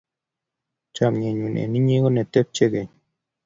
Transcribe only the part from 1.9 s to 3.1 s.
ko netepche keny